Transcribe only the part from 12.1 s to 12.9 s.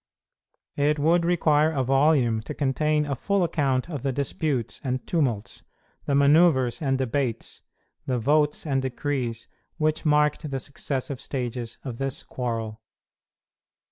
quarrel.